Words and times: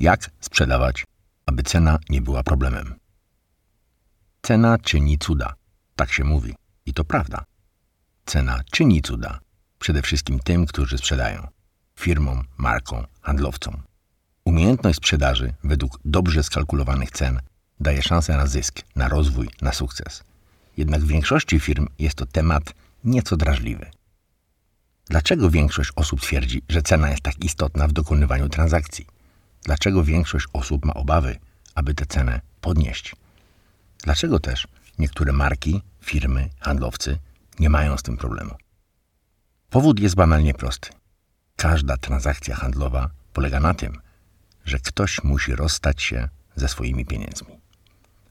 Jak 0.00 0.30
sprzedawać, 0.40 1.04
aby 1.46 1.62
cena 1.62 1.98
nie 2.08 2.20
była 2.20 2.42
problemem? 2.42 2.94
Cena 4.42 4.78
czyni 4.78 5.18
cuda. 5.18 5.54
Tak 5.96 6.12
się 6.12 6.24
mówi. 6.24 6.54
I 6.86 6.94
to 6.94 7.04
prawda. 7.04 7.44
Cena 8.26 8.60
czyni 8.70 9.02
cuda. 9.02 9.40
Przede 9.78 10.02
wszystkim 10.02 10.38
tym, 10.38 10.66
którzy 10.66 10.98
sprzedają. 10.98 11.46
Firmom, 11.98 12.44
markom, 12.56 13.06
handlowcom. 13.20 13.82
Umiejętność 14.44 14.96
sprzedaży 14.96 15.52
według 15.64 15.98
dobrze 16.04 16.42
skalkulowanych 16.42 17.10
cen 17.10 17.40
daje 17.80 18.02
szansę 18.02 18.36
na 18.36 18.46
zysk, 18.46 18.80
na 18.96 19.08
rozwój, 19.08 19.48
na 19.62 19.72
sukces. 19.72 20.24
Jednak 20.76 21.00
w 21.00 21.06
większości 21.06 21.60
firm 21.60 21.86
jest 21.98 22.14
to 22.14 22.26
temat 22.26 22.74
nieco 23.04 23.36
drażliwy. 23.36 23.90
Dlaczego 25.06 25.50
większość 25.50 25.90
osób 25.96 26.20
twierdzi, 26.20 26.62
że 26.68 26.82
cena 26.82 27.10
jest 27.10 27.22
tak 27.22 27.44
istotna 27.44 27.88
w 27.88 27.92
dokonywaniu 27.92 28.48
transakcji? 28.48 29.19
Dlaczego 29.62 30.04
większość 30.04 30.46
osób 30.52 30.84
ma 30.84 30.94
obawy, 30.94 31.38
aby 31.74 31.94
tę 31.94 32.06
cenę 32.06 32.40
podnieść? 32.60 33.16
Dlaczego 34.02 34.40
też 34.40 34.68
niektóre 34.98 35.32
marki, 35.32 35.82
firmy, 36.00 36.50
handlowcy 36.60 37.18
nie 37.58 37.70
mają 37.70 37.98
z 37.98 38.02
tym 38.02 38.16
problemu? 38.16 38.54
Powód 39.70 40.00
jest 40.00 40.14
banalnie 40.14 40.54
prosty. 40.54 40.90
Każda 41.56 41.96
transakcja 41.96 42.56
handlowa 42.56 43.10
polega 43.32 43.60
na 43.60 43.74
tym, 43.74 44.00
że 44.64 44.78
ktoś 44.78 45.24
musi 45.24 45.56
rozstać 45.56 46.02
się 46.02 46.28
ze 46.56 46.68
swoimi 46.68 47.06
pieniędzmi. 47.06 47.60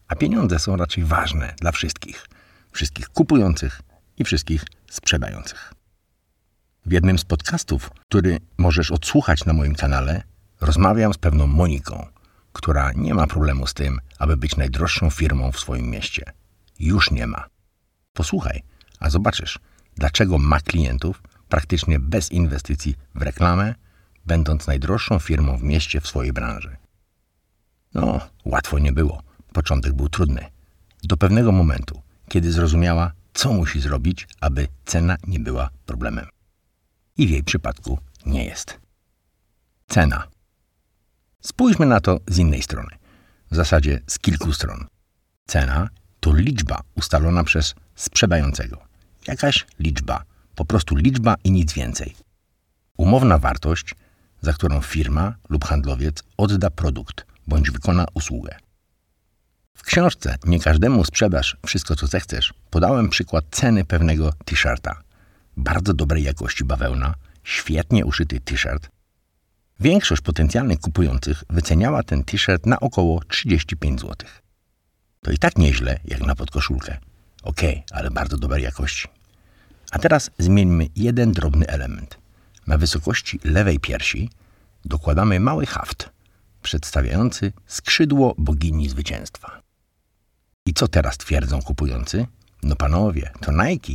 A 0.08 0.16
pieniądze 0.16 0.60
są 0.60 0.78
raczej 0.78 1.04
ważne 1.04 1.56
dla 1.60 1.72
wszystkich 1.72 2.26
wszystkich 2.72 3.10
kupujących 3.10 3.82
i 4.18 4.24
wszystkich 4.24 4.64
sprzedających. 4.90 5.74
W 6.86 6.92
jednym 6.92 7.20
z 7.20 7.26
podcastów, 7.26 7.90
który 7.90 8.40
możesz 8.58 8.92
odsłuchać 8.92 9.46
na 9.46 9.54
moim 9.54 9.76
kanale, 9.76 10.24
rozmawiam 10.62 11.14
z 11.14 11.18
pewną 11.18 11.48
Moniką, 11.48 12.08
która 12.54 12.92
nie 12.92 13.14
ma 13.14 13.28
problemu 13.28 13.68
z 13.68 13.74
tym, 13.74 14.00
aby 14.20 14.38
być 14.38 14.58
najdroższą 14.58 15.10
firmą 15.10 15.52
w 15.52 15.60
swoim 15.60 15.90
mieście. 15.90 16.24
Już 16.80 17.12
nie 17.12 17.28
ma. 17.28 17.46
Posłuchaj, 18.14 18.64
a 19.00 19.10
zobaczysz, 19.10 19.60
dlaczego 19.96 20.38
ma 20.38 20.60
klientów 20.60 21.24
praktycznie 21.50 22.00
bez 22.00 22.32
inwestycji 22.32 22.96
w 23.16 23.22
reklamę, 23.22 23.76
będąc 24.26 24.68
najdroższą 24.68 25.20
firmą 25.20 25.58
w 25.58 25.64
mieście 25.64 26.02
w 26.02 26.08
swojej 26.08 26.34
branży. 26.34 26.78
No, 27.94 28.20
łatwo 28.46 28.80
nie 28.80 28.92
było. 28.92 29.24
Początek 29.54 29.94
był 29.94 30.10
trudny. 30.10 30.46
Do 31.04 31.18
pewnego 31.18 31.52
momentu, 31.52 32.02
kiedy 32.28 32.52
zrozumiała, 32.52 33.12
co 33.34 33.54
musi 33.54 33.82
zrobić, 33.82 34.28
aby 34.42 34.68
cena 34.86 35.18
nie 35.28 35.40
była 35.40 35.70
problemem. 35.86 36.28
I 37.18 37.28
w 37.28 37.30
jej 37.30 37.44
przypadku 37.44 38.00
nie 38.26 38.46
jest. 38.46 38.80
Cena. 39.88 40.28
Spójrzmy 41.42 41.86
na 41.86 42.00
to 42.00 42.20
z 42.28 42.38
innej 42.38 42.62
strony, 42.62 42.90
w 43.52 43.56
zasadzie 43.56 44.02
z 44.08 44.20
kilku 44.20 44.54
stron. 44.54 44.88
Cena 45.48 45.90
to 46.20 46.36
liczba 46.36 46.82
ustalona 46.96 47.44
przez 47.44 47.76
sprzedającego. 47.96 48.78
Jakaś 49.28 49.68
liczba, 49.80 50.24
po 50.56 50.66
prostu 50.66 50.96
liczba 50.96 51.36
i 51.44 51.52
nic 51.52 51.74
więcej. 51.74 52.16
Umowna 52.98 53.38
wartość, 53.38 53.96
za 54.42 54.54
którą 54.54 54.82
firma 54.82 55.36
lub 55.50 55.66
handlowiec 55.66 56.24
odda 56.38 56.70
produkt 56.70 57.26
bądź 57.48 57.72
wykona 57.72 58.06
usługę. 58.14 58.56
W 59.74 59.84
książce 59.84 60.36
Nie 60.46 60.60
każdemu 60.60 61.06
sprzedasz 61.06 61.58
wszystko, 61.66 61.96
co 61.96 62.08
zechcesz, 62.08 62.54
podałem 62.70 63.10
przykład 63.10 63.46
ceny 63.52 63.86
pewnego 63.86 64.34
t-shirta. 64.46 65.02
Bardzo 65.58 65.94
dobrej 65.94 66.24
jakości 66.24 66.66
bawełna, 66.66 67.14
świetnie 67.44 68.06
uszyty 68.06 68.40
t-shirt. 68.40 68.90
Większość 69.80 70.22
potencjalnych 70.22 70.80
kupujących 70.80 71.44
wyceniała 71.50 72.04
ten 72.04 72.24
t-shirt 72.24 72.66
na 72.66 72.80
około 72.80 73.24
35 73.24 74.02
zł. 74.02 74.16
To 75.22 75.32
i 75.32 75.38
tak 75.38 75.58
nieźle, 75.58 76.00
jak 76.06 76.22
na 76.22 76.36
podkoszulkę. 76.36 76.98
Okay, 77.44 77.84
ale 77.92 78.12
bardzo 78.12 78.38
dobrej 78.38 78.64
jakości. 78.64 79.08
A 79.92 80.00
teraz 80.00 80.32
zmieńmy 80.38 80.88
jeden 80.96 81.32
drobny 81.32 81.68
element. 81.68 82.18
Na 82.68 82.78
wysokości 82.78 83.40
lewej 83.44 83.80
piersi 83.80 84.30
dokładamy 84.86 85.40
mały 85.40 85.66
haft, 85.66 86.10
przedstawiający 86.62 87.54
skrzydło 87.68 88.36
bogini 88.38 88.90
zwycięstwa. 88.90 89.62
I 90.66 90.74
co 90.74 90.88
teraz 90.88 91.18
twierdzą 91.18 91.62
kupujący? 91.62 92.26
No 92.64 92.76
panowie, 92.76 93.32
to 93.42 93.52
Nike. 93.52 93.94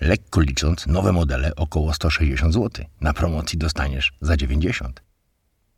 Lekko 0.00 0.40
licząc, 0.40 0.86
nowe 0.86 1.12
modele 1.12 1.56
około 1.56 1.92
160 1.94 2.54
zł. 2.54 2.84
Na 3.00 3.12
promocji 3.12 3.58
dostaniesz 3.58 4.12
za 4.20 4.36
90. 4.36 5.02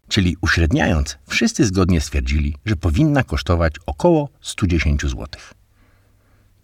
Czyli 0.09 0.37
uśredniając, 0.41 1.19
wszyscy 1.29 1.67
zgodnie 1.67 2.01
stwierdzili, 2.01 2.57
że 2.65 2.77
powinna 2.77 3.25
kosztować 3.25 3.75
około 3.87 4.29
110 4.41 5.03
zł. 5.03 5.27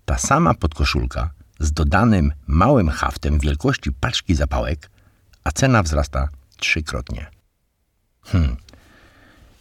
Ta 0.05 0.19
sama 0.19 0.55
podkoszulka 0.55 1.31
z 1.59 1.73
dodanym 1.73 2.33
małym 2.47 2.89
haftem 2.89 3.39
wielkości 3.39 3.93
paczki 3.93 4.35
zapałek, 4.35 4.91
a 5.45 5.53
cena 5.53 5.83
wzrasta 5.83 6.29
trzykrotnie. 6.57 7.27
Hmm. 8.23 8.57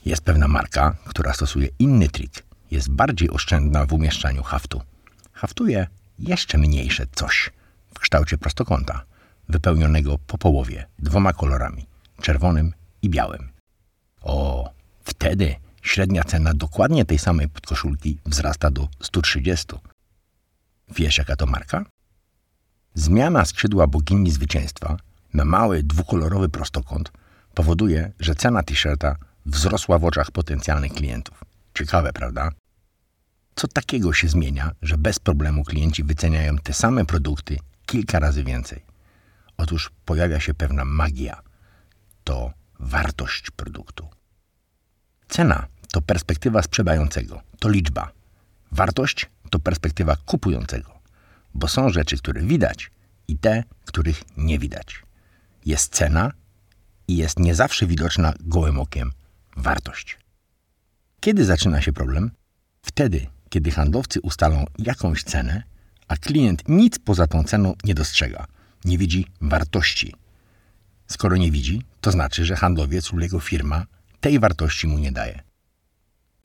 Jest 0.05 0.21
pewna 0.21 0.47
marka, 0.47 0.95
która 1.05 1.33
stosuje 1.33 1.67
inny 1.79 2.09
trik– 2.09 2.43
jest 2.71 2.89
bardziej 2.89 3.29
oszczędna 3.29 3.85
w 3.85 3.93
umieszczaniu 3.93 4.43
haftu. 4.43 4.81
Haftuje 5.33 5.87
jeszcze 6.19 6.57
mniejsze 6.57 7.05
coś 7.15 7.51
kształcie 8.01 8.37
prostokąta, 8.37 9.05
wypełnionego 9.49 10.17
po 10.17 10.37
połowie 10.37 10.87
dwoma 10.99 11.33
kolorami 11.33 11.85
czerwonym 12.21 12.73
i 13.01 13.09
białym. 13.09 13.49
O, 14.21 14.69
wtedy 15.03 15.55
średnia 15.81 16.23
cena 16.23 16.53
dokładnie 16.53 17.05
tej 17.05 17.19
samej 17.19 17.49
podkoszulki 17.49 18.17
wzrasta 18.25 18.71
do 18.71 18.87
130. 19.01 19.67
Wiesz, 20.95 21.17
jaka 21.17 21.35
to 21.35 21.45
marka? 21.45 21.85
Zmiana 22.93 23.45
skrzydła 23.45 23.87
bogini 23.87 24.31
zwycięstwa 24.31 24.97
na 25.33 25.45
mały 25.45 25.83
dwukolorowy 25.83 26.49
prostokąt 26.49 27.11
powoduje, 27.53 28.11
że 28.19 28.35
cena 28.35 28.63
t-shirta 28.63 29.15
wzrosła 29.45 29.99
w 29.99 30.05
oczach 30.05 30.31
potencjalnych 30.31 30.93
klientów. 30.93 31.43
Ciekawe, 31.73 32.13
prawda? 32.13 32.51
Co 33.55 33.67
takiego 33.67 34.13
się 34.13 34.27
zmienia, 34.27 34.71
że 34.81 34.97
bez 34.97 35.19
problemu 35.19 35.63
klienci 35.63 36.03
wyceniają 36.03 36.57
te 36.57 36.73
same 36.73 37.05
produkty 37.05 37.57
kilka 37.91 38.19
razy 38.19 38.43
więcej? 38.43 38.85
Otóż 39.57 39.91
pojawia 40.05 40.39
się 40.39 40.53
pewna 40.53 40.85
magia. 40.85 41.41
To 42.23 42.53
wartość 42.79 43.51
produktu. 43.51 44.07
Cena 45.27 45.67
to 45.91 46.01
perspektywa 46.01 46.61
sprzedającego, 46.61 47.41
to 47.59 47.69
liczba. 47.69 48.11
Wartość 48.71 49.29
to 49.49 49.59
perspektywa 49.59 50.15
kupującego, 50.15 50.99
bo 51.53 51.67
są 51.67 51.89
rzeczy, 51.89 52.17
które 52.17 52.41
widać 52.41 52.91
i 53.27 53.37
te, 53.37 53.63
których 53.85 54.23
nie 54.37 54.59
widać. 54.59 55.03
Jest 55.65 55.93
cena 55.93 56.31
i 57.07 57.17
jest 57.17 57.39
nie 57.39 57.55
zawsze 57.55 57.87
widoczna 57.87 58.33
gołym 58.39 58.79
okiem 58.79 59.11
wartość. 59.57 60.17
Kiedy 61.19 61.45
zaczyna 61.45 61.81
się 61.81 61.93
problem? 61.93 62.31
Wtedy, 62.81 63.27
kiedy 63.49 63.71
handlowcy 63.71 64.21
ustalą 64.21 64.65
jakąś 64.77 65.23
cenę, 65.23 65.63
a 66.11 66.17
klient 66.17 66.63
nic 66.69 66.99
poza 66.99 67.27
tą 67.27 67.43
ceną 67.43 67.73
nie 67.83 67.93
dostrzega, 67.93 68.47
nie 68.85 68.97
widzi 68.97 69.27
wartości. 69.41 70.15
Skoro 71.07 71.37
nie 71.37 71.51
widzi, 71.51 71.81
to 72.01 72.11
znaczy, 72.11 72.45
że 72.45 72.55
handlowiec 72.55 73.11
lub 73.11 73.21
jego 73.21 73.39
firma 73.39 73.85
tej 74.21 74.39
wartości 74.39 74.87
mu 74.87 74.99
nie 74.99 75.11
daje. 75.11 75.43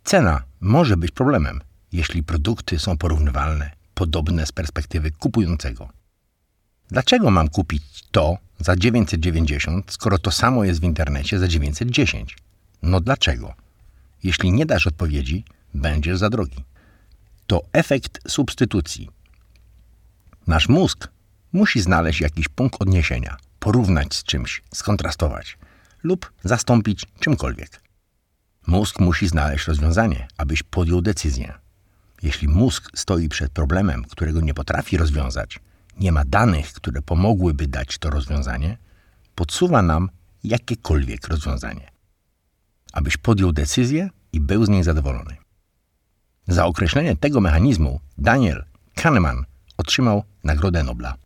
Cena 0.04 0.42
może 0.60 0.96
być 0.96 1.10
problemem, 1.10 1.60
jeśli 1.92 2.22
produkty 2.22 2.78
są 2.78 2.98
porównywalne, 2.98 3.70
podobne 3.94 4.46
z 4.46 4.52
perspektywy 4.52 5.10
kupującego. 5.10 5.88
Dlaczego 6.88 7.30
mam 7.30 7.48
kupić 7.48 7.82
to 8.10 8.38
za 8.60 8.76
990, 8.76 9.92
skoro 9.92 10.18
to 10.18 10.30
samo 10.30 10.64
jest 10.64 10.80
w 10.80 10.84
internecie 10.84 11.38
za 11.38 11.48
910? 11.48 12.36
No 12.82 13.00
dlaczego? 13.00 13.54
Jeśli 14.22 14.52
nie 14.52 14.66
dasz 14.66 14.86
odpowiedzi, 14.86 15.44
będziesz 15.74 16.18
za 16.18 16.30
drogi 16.30 16.64
to 17.46 17.62
efekt 17.72 18.20
substytucji. 18.28 19.15
Nasz 20.46 20.68
mózg 20.68 21.08
musi 21.52 21.80
znaleźć 21.80 22.20
jakiś 22.20 22.48
punkt 22.48 22.82
odniesienia, 22.82 23.36
porównać 23.58 24.14
z 24.14 24.24
czymś, 24.24 24.62
skontrastować 24.74 25.58
lub 26.02 26.32
zastąpić 26.44 27.06
czymkolwiek. 27.20 27.82
Mózg 28.66 29.00
musi 29.00 29.28
znaleźć 29.28 29.66
rozwiązanie, 29.66 30.28
abyś 30.36 30.62
podjął 30.62 31.00
decyzję. 31.00 31.54
Jeśli 32.22 32.48
mózg 32.48 32.90
stoi 32.94 33.28
przed 33.28 33.52
problemem, 33.52 34.04
którego 34.04 34.40
nie 34.40 34.54
potrafi 34.54 34.96
rozwiązać, 34.96 35.60
nie 36.00 36.12
ma 36.12 36.24
danych, 36.24 36.72
które 36.72 37.02
pomogłyby 37.02 37.66
dać 37.66 37.98
to 37.98 38.10
rozwiązanie, 38.10 38.78
podsuwa 39.34 39.82
nam 39.82 40.10
jakiekolwiek 40.44 41.28
rozwiązanie. 41.28 41.90
Abyś 42.92 43.16
podjął 43.16 43.52
decyzję 43.52 44.10
i 44.32 44.40
był 44.40 44.66
z 44.66 44.68
niej 44.68 44.82
zadowolony. 44.82 45.36
Za 46.48 46.66
określenie 46.66 47.16
tego 47.16 47.40
mechanizmu 47.40 48.00
Daniel 48.18 48.64
Kahneman 48.94 49.44
otrzymał 49.76 50.24
Nagrodę 50.44 50.82
Nobla. 50.82 51.16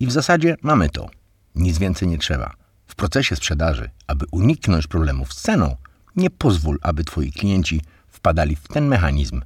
I 0.00 0.06
w 0.06 0.12
zasadzie 0.12 0.56
mamy 0.62 0.90
to. 0.90 1.10
Nic 1.54 1.78
więcej 1.78 2.08
nie 2.08 2.18
trzeba. 2.18 2.54
W 2.86 2.94
procesie 2.94 3.36
sprzedaży, 3.36 3.90
aby 4.06 4.26
uniknąć 4.30 4.86
problemów 4.86 5.32
z 5.32 5.42
ceną, 5.42 5.76
Nie 6.16 6.30
pozwól, 6.30 6.78
aby 6.82 7.04
twoi 7.04 7.32
klienci 7.32 7.80
wpadali 8.08 8.56
w 8.56 8.68
ten 8.68 8.88
mechanizm 8.88 9.42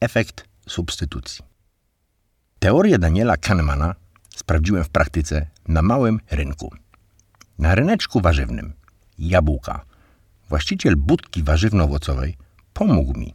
efekt 0.00 0.44
substytucji. 0.68 1.44
Teorię 2.58 2.98
Daniela 2.98 3.36
Kahnemana 3.36 3.94
sprawdziłem 4.36 4.84
w 4.84 4.88
praktyce 4.88 5.46
na 5.68 5.82
małym 5.82 6.20
rynku. 6.30 6.74
Na 7.58 7.74
ryneczku 7.74 8.20
warzywnym 8.20 8.72
jabłka. 9.18 9.84
Właściciel 10.48 10.96
budki 10.96 11.44
warzywno-owocowej 11.44 12.36
pomógł 12.72 13.18
mi. 13.18 13.34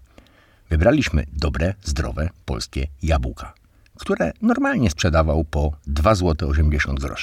Wybraliśmy 0.70 1.26
dobre, 1.34 1.74
zdrowe, 1.84 2.30
polskie 2.46 2.88
jabłka, 3.02 3.54
które 3.96 4.32
normalnie 4.42 4.90
sprzedawał 4.90 5.44
po 5.44 5.72
2,80 5.88 7.02
zł. 7.02 7.16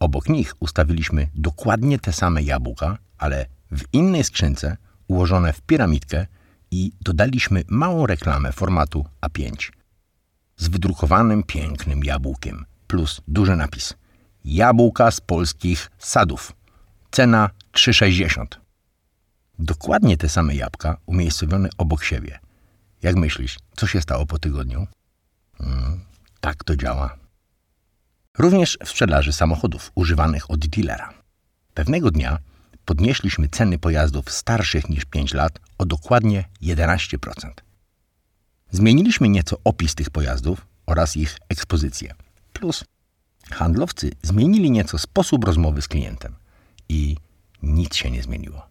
Obok 0.00 0.28
nich 0.28 0.54
ustawiliśmy 0.60 1.28
dokładnie 1.34 1.98
te 1.98 2.12
same 2.12 2.42
jabłka, 2.42 2.98
ale 3.18 3.46
w 3.70 3.82
innej 3.92 4.24
skrzynce 4.24 4.76
ułożone 5.08 5.52
w 5.52 5.60
piramidkę 5.60 6.26
i 6.70 6.92
dodaliśmy 7.00 7.62
małą 7.68 8.06
reklamę 8.06 8.52
formatu 8.52 9.04
A5 9.20 9.72
z 10.56 10.68
wydrukowanym 10.68 11.42
pięknym 11.42 12.04
jabłkiem 12.04 12.64
plus 12.86 13.20
duży 13.28 13.56
napis 13.56 13.94
Jabłka 14.44 15.10
z 15.10 15.20
polskich 15.20 15.90
sadów. 15.98 16.52
Cena 17.10 17.50
3,60. 17.72 18.46
Dokładnie 19.58 20.16
te 20.16 20.28
same 20.28 20.54
jabłka 20.54 20.96
umiejscowione 21.06 21.68
obok 21.78 22.04
siebie. 22.04 22.38
Jak 23.02 23.16
myślisz, 23.16 23.58
co 23.76 23.86
się 23.86 24.00
stało 24.00 24.26
po 24.26 24.38
tygodniu? 24.38 24.86
Hmm, 25.58 26.00
tak 26.40 26.64
to 26.64 26.76
działa. 26.76 27.16
Również 28.38 28.78
w 28.84 28.88
sprzedaży 28.88 29.32
samochodów 29.32 29.92
używanych 29.94 30.50
od 30.50 30.66
dealera. 30.66 31.14
Pewnego 31.74 32.10
dnia 32.10 32.38
podnieśliśmy 32.84 33.48
ceny 33.48 33.78
pojazdów 33.78 34.30
starszych 34.30 34.88
niż 34.88 35.04
5 35.04 35.34
lat 35.34 35.58
o 35.78 35.86
dokładnie 35.86 36.44
11%. 36.62 37.50
Zmieniliśmy 38.70 39.28
nieco 39.28 39.56
opis 39.64 39.94
tych 39.94 40.10
pojazdów 40.10 40.66
oraz 40.86 41.16
ich 41.16 41.38
ekspozycję. 41.48 42.14
Plus 42.52 42.84
handlowcy 43.50 44.10
zmienili 44.22 44.70
nieco 44.70 44.98
sposób 44.98 45.44
rozmowy 45.44 45.82
z 45.82 45.88
klientem 45.88 46.34
i 46.88 47.16
nic 47.62 47.96
się 47.96 48.10
nie 48.10 48.22
zmieniło. 48.22 48.66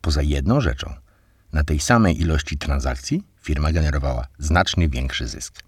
Poza 0.00 0.22
jedną 0.22 0.60
rzeczą. 0.60 0.94
Na 1.52 1.64
tej 1.64 1.80
samej 1.80 2.20
ilości 2.20 2.58
transakcji 2.58 3.22
firma 3.42 3.72
generowała 3.72 4.26
znacznie 4.38 4.88
większy 4.88 5.28
zysk. 5.28 5.62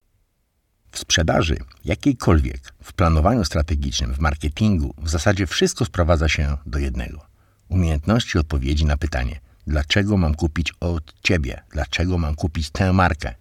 W 0.91 0.99
sprzedaży 0.99 1.57
jakiejkolwiek, 1.85 2.75
w 2.83 2.93
planowaniu 2.93 3.45
strategicznym, 3.45 4.15
w 4.15 4.19
marketingu, 4.19 4.95
w 4.99 5.09
zasadzie 5.09 5.47
wszystko 5.47 5.85
sprowadza 5.85 6.29
się 6.29 6.57
do 6.67 6.79
jednego: 6.79 7.27
umiejętności 7.69 8.39
odpowiedzi 8.39 8.85
na 8.85 8.97
pytanie, 8.97 9.41
dlaczego 9.67 10.17
mam 10.17 10.35
kupić 10.35 10.73
od 10.81 11.15
ciebie, 11.23 11.63
dlaczego 11.71 12.19
mam 12.19 12.35
kupić 12.35 12.71
tę 12.71 12.93
markę. 12.93 13.35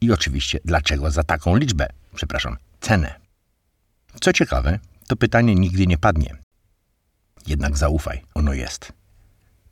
I 0.00 0.12
oczywiście, 0.12 0.58
dlaczego 0.64 1.10
za 1.10 1.22
taką 1.22 1.56
liczbę, 1.56 1.88
przepraszam, 2.14 2.56
cenę. 2.80 3.14
Co 4.20 4.32
ciekawe, 4.32 4.78
to 5.06 5.16
pytanie 5.16 5.54
nigdy 5.54 5.86
nie 5.86 5.98
padnie. 5.98 6.36
Jednak 7.46 7.76
zaufaj, 7.76 8.22
ono 8.34 8.52
jest. 8.52 8.92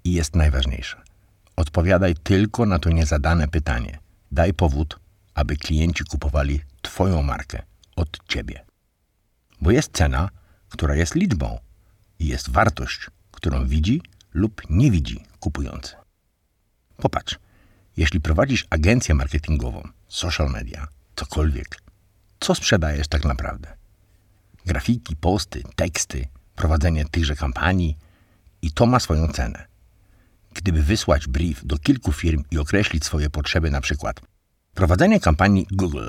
I 0.05 0.13
jest 0.13 0.37
najważniejsze. 0.37 1.03
Odpowiadaj 1.57 2.15
tylko 2.15 2.67
na 2.67 2.79
to 2.79 2.91
niezadane 2.91 3.49
pytanie. 3.49 3.99
Daj 4.33 4.55
powód, 4.55 4.99
aby 5.39 5.57
klienci 5.57 6.05
kupowali 6.05 6.61
Twoją 6.83 7.23
markę 7.23 7.63
od 7.97 8.19
Ciebie. 8.29 8.65
Bo 9.61 9.71
jest 9.71 9.93
cena, 9.93 10.31
która 10.69 10.95
jest 10.95 11.15
liczbą 11.15 11.59
i 12.19 12.27
jest 12.27 12.51
wartość, 12.51 13.07
którą 13.31 13.67
widzi 13.67 14.03
lub 14.35 14.63
nie 14.71 14.91
widzi 14.91 15.25
kupujący. 15.41 15.95
Popatrz, 16.97 17.39
jeśli 17.97 18.21
prowadzisz 18.21 18.67
agencję 18.71 19.15
marketingową, 19.15 19.89
social 20.09 20.51
media, 20.51 20.89
cokolwiek, 21.17 21.83
co 22.41 22.55
sprzedajesz 22.55 23.09
tak 23.09 23.25
naprawdę? 23.25 23.77
Grafiki, 24.67 25.17
posty, 25.17 25.63
teksty, 25.77 26.29
prowadzenie 26.55 27.05
tychże 27.05 27.37
kampanii 27.37 27.97
i 28.63 28.73
to 28.73 28.87
ma 28.87 29.01
swoją 29.01 29.29
cenę. 29.29 29.67
Gdyby 30.55 30.83
wysłać 30.83 31.27
brief 31.27 31.67
do 31.67 31.79
kilku 31.79 32.13
firm 32.13 32.45
i 32.51 32.59
określić 32.59 33.05
swoje 33.05 33.31
potrzeby, 33.31 33.71
na 33.71 33.81
przykład 33.81 34.21
prowadzenie 34.79 35.21
kampanii 35.21 35.67
Google, 35.71 36.09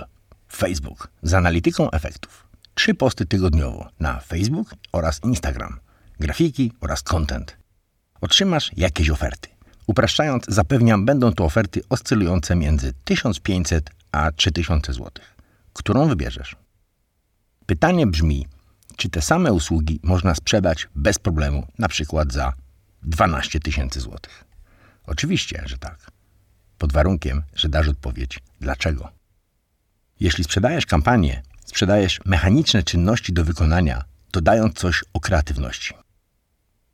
Facebook 0.51 1.07
z 1.23 1.33
analityką 1.33 1.91
efektów, 1.91 2.47
trzy 2.73 2.93
posty 2.93 3.25
tygodniowo 3.25 3.89
na 3.99 4.19
Facebook 4.19 4.75
oraz 4.91 5.23
Instagram, 5.23 5.79
grafiki 6.19 6.71
oraz 6.81 7.03
content. 7.03 7.57
Otrzymasz 8.21 8.71
jakieś 8.77 9.09
oferty. 9.09 9.49
Upraszczając, 9.87 10.45
zapewniam, 10.47 11.05
będą 11.05 11.33
to 11.33 11.45
oferty 11.45 11.81
oscylujące 11.89 12.55
między 12.55 12.93
1500 13.05 13.89
a 14.11 14.31
3000 14.31 14.93
zł. 14.93 15.11
Którą 15.73 16.07
wybierzesz? 16.07 16.55
Pytanie 17.65 18.07
brzmi, 18.07 18.47
czy 18.95 19.09
te 19.09 19.21
same 19.21 19.53
usługi 19.53 19.99
można 20.03 20.35
sprzedać 20.35 20.87
bez 20.95 21.19
problemu, 21.19 21.67
na 21.79 21.87
przykład 21.87 22.33
za 22.33 22.53
12 23.03 23.59
tysięcy 23.59 23.99
złotych? 23.99 24.45
Oczywiście, 25.07 25.63
że 25.65 25.77
tak. 25.77 26.18
Pod 26.79 26.93
warunkiem, 26.93 27.43
że 27.55 27.69
dasz 27.69 27.87
odpowiedź 27.87 28.39
dlaczego. 28.61 29.09
Jeśli 30.19 30.43
sprzedajesz 30.43 30.85
kampanię, 30.85 31.41
sprzedajesz 31.65 32.19
mechaniczne 32.25 32.83
czynności 32.83 33.33
do 33.33 33.45
wykonania, 33.45 34.03
dodając 34.31 34.75
coś 34.75 35.03
o 35.13 35.19
kreatywności. 35.19 35.93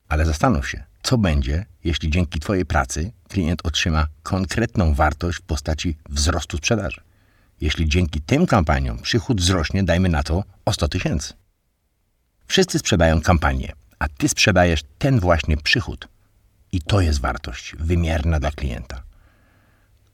Ale 0.07 0.25
zastanów 0.25 0.69
się, 0.69 0.83
co 1.03 1.17
będzie, 1.17 1.65
jeśli 1.83 2.09
dzięki 2.09 2.39
Twojej 2.39 2.65
pracy 2.65 3.11
klient 3.29 3.61
otrzyma 3.63 4.07
konkretną 4.23 4.93
wartość 4.93 5.37
w 5.37 5.41
postaci 5.41 5.97
wzrostu 6.09 6.57
sprzedaży. 6.57 7.01
Jeśli 7.61 7.89
dzięki 7.89 8.21
tym 8.21 8.45
kampaniom 8.45 8.99
przychód 8.99 9.41
wzrośnie, 9.41 9.83
dajmy 9.83 10.09
na 10.09 10.23
to, 10.23 10.43
o 10.65 10.73
100 10.73 10.87
tysięcy. 10.87 11.33
Wszyscy 12.47 12.79
sprzedają 12.79 13.21
kampanię, 13.21 13.73
a 13.99 14.07
Ty 14.07 14.29
sprzedajesz 14.29 14.81
ten 14.97 15.19
właśnie 15.19 15.57
przychód. 15.57 16.07
I 16.71 16.81
to 16.81 17.01
jest 17.01 17.21
wartość 17.21 17.75
wymierna 17.79 18.39
dla 18.39 18.51
klienta. 18.51 19.03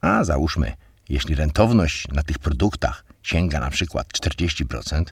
A 0.02 0.24
załóżmy, 0.24 0.72
jeśli 1.08 1.34
rentowność 1.34 2.08
na 2.08 2.22
tych 2.22 2.38
produktach 2.38 3.04
sięga 3.22 3.60
na 3.60 3.70
przykład 3.70 4.08
40%, 4.08 5.04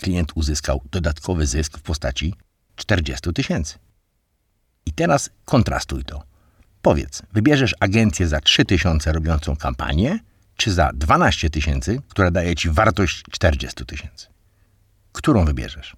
klient 0.00 0.32
uzyskał 0.34 0.82
dodatkowy 0.90 1.46
zysk 1.46 1.78
w 1.78 1.82
postaci 1.82 2.34
40 2.76 3.32
tysięcy. 3.32 3.78
I 4.86 4.92
teraz 4.92 5.30
kontrastuj 5.44 6.04
to. 6.04 6.22
Powiedz, 6.82 7.22
wybierzesz 7.32 7.74
agencję 7.80 8.28
za 8.28 8.40
3 8.40 8.64
tysiące 8.64 9.12
robiącą 9.12 9.56
kampanię, 9.56 10.18
czy 10.56 10.72
za 10.72 10.90
12 10.94 11.50
tysięcy, 11.50 12.02
która 12.08 12.30
daje 12.30 12.54
ci 12.54 12.70
wartość 12.70 13.22
40 13.30 13.86
tysięcy? 13.86 14.26
Którą 15.12 15.44
wybierzesz? 15.44 15.96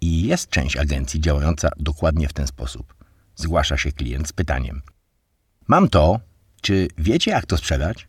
I 0.00 0.22
jest 0.22 0.50
część 0.50 0.76
agencji 0.76 1.20
działająca 1.20 1.68
dokładnie 1.76 2.28
w 2.28 2.32
ten 2.32 2.46
sposób. 2.46 2.94
Zgłasza 3.36 3.76
się 3.76 3.92
klient 3.92 4.28
z 4.28 4.32
pytaniem: 4.32 4.82
Mam 5.68 5.88
to, 5.88 6.20
czy 6.62 6.88
wiecie, 6.98 7.30
jak 7.30 7.46
to 7.46 7.56
sprzedać? 7.56 8.08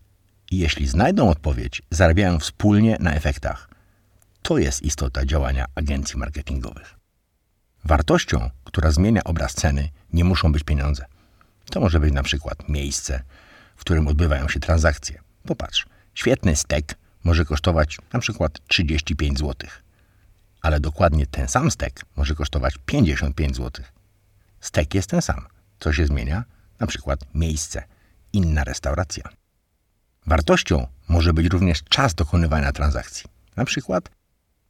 I 0.52 0.58
jeśli 0.58 0.88
znajdą 0.88 1.30
odpowiedź, 1.30 1.82
zarabiają 1.92 2.40
wspólnie 2.40 2.98
na 3.00 3.14
efektach. 3.14 3.70
To 4.42 4.58
jest 4.58 4.82
istota 4.82 5.26
działania 5.26 5.66
agencji 5.76 6.18
marketingowych. 6.18 6.96
Wartością, 7.86 8.50
która 8.64 8.92
zmienia 8.92 9.24
obraz 9.24 9.54
ceny, 9.54 9.90
nie 10.14 10.24
muszą 10.24 10.52
być 10.52 10.64
pieniądze. 10.64 11.06
To 11.72 11.80
może 11.80 12.00
być 12.00 12.14
na 12.14 12.24
przykład 12.24 12.70
miejsce, 12.70 13.24
w 13.76 13.82
którym 13.82 14.08
odbywają 14.08 14.50
się 14.50 14.60
transakcje. 14.60 15.22
Popatrz, 15.44 15.86
świetny 16.14 16.56
stek 16.56 16.96
może 17.24 17.46
kosztować 17.46 17.98
na 18.14 18.20
przykład 18.20 18.60
35 18.68 19.40
zł, 19.40 19.70
ale 20.62 20.80
dokładnie 20.80 21.28
ten 21.28 21.48
sam 21.48 21.72
stek 21.72 22.06
może 22.16 22.36
kosztować 22.36 22.76
55 22.86 23.56
zł. 23.56 23.86
Stek 24.60 24.96
jest 24.96 25.10
ten 25.10 25.22
sam. 25.22 25.48
Co 25.80 25.94
się 25.94 26.06
zmienia? 26.06 26.44
Na 26.80 26.88
przykład 26.88 27.20
miejsce, 27.34 27.84
inna 28.34 28.64
restauracja. 28.64 29.24
Wartością 30.28 30.88
może 31.08 31.34
być 31.34 31.48
również 31.48 31.84
czas 31.84 32.14
dokonywania 32.16 32.72
transakcji. 32.72 33.26
Na 33.56 33.66
przykład 33.66 34.10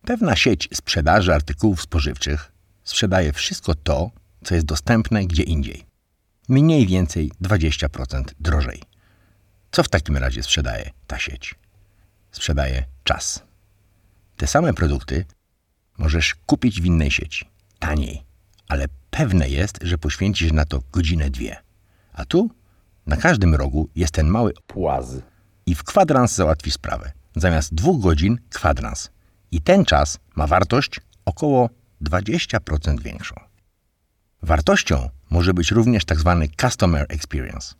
pewna 0.05 0.35
sieć 0.35 0.69
sprzedaży 0.73 1.33
artykułów 1.33 1.81
spożywczych 1.81 2.51
sprzedaje 2.83 3.33
wszystko 3.33 3.75
to, 3.75 4.11
co 4.43 4.55
jest 4.55 4.67
dostępne 4.67 5.25
gdzie 5.25 5.43
indziej. 5.43 5.85
Mniej 6.49 6.87
więcej 6.87 7.31
20% 7.41 8.23
drożej. 8.39 8.81
Co 9.71 9.83
w 9.83 9.89
takim 9.89 10.17
razie 10.17 10.43
sprzedaje 10.43 10.91
ta 11.07 11.19
sieć? 11.19 11.55
Sprzedaje 12.31 12.85
czas. 13.03 13.43
Te 14.37 14.47
same 14.47 14.73
produkty 14.73 15.25
możesz 15.97 16.35
kupić 16.35 16.81
w 16.81 16.85
innej 16.85 17.11
sieci, 17.11 17.45
taniej, 17.79 18.23
ale 18.67 18.85
pewne 19.11 19.49
jest, 19.49 19.79
że 19.81 19.97
poświęcisz 19.97 20.51
na 20.51 20.65
to 20.65 20.83
godzinę, 20.91 21.29
dwie. 21.29 21.57
A 22.13 22.25
tu 22.25 22.49
na 23.05 23.17
każdym 23.17 23.55
rogu 23.55 23.89
jest 23.95 24.13
ten 24.13 24.27
mały 24.27 24.53
płaz 24.67 25.15
i 25.65 25.75
w 25.75 25.83
kwadrans 25.83 26.35
załatwi 26.35 26.71
sprawę. 26.71 27.11
Zamiast 27.35 27.73
dwóch 27.73 28.01
godzin 28.01 28.39
kwadrans. 28.49 29.09
I 29.51 29.61
ten 29.61 29.85
czas 29.85 30.19
ma 30.35 30.47
wartość 30.47 30.99
około 31.25 31.69
20% 32.01 33.01
większą. 33.01 33.35
Wartością 34.41 35.09
może 35.29 35.53
być 35.53 35.71
również 35.71 36.05
tak 36.05 36.19
zwany 36.19 36.47
customer 36.61 37.05
experience. 37.09 37.73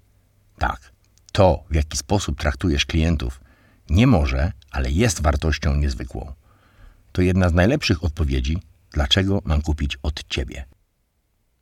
Tak, 0.58 0.92
to, 1.32 1.63
w 1.70 1.75
jaki 1.75 1.98
sposób 1.98 2.39
traktujesz 2.39 2.86
klientów, 2.86 3.42
nie 3.89 4.08
może, 4.08 4.51
ale 4.72 4.92
jest 4.92 5.22
wartością 5.22 5.75
niezwykłą. 5.75 6.34
To 7.12 7.22
jedna 7.22 7.50
z 7.50 7.53
najlepszych 7.53 8.03
odpowiedzi, 8.03 8.62
dlaczego 8.92 9.42
mam 9.46 9.62
kupić 9.62 9.98
od 10.03 10.24
ciebie. 10.27 10.65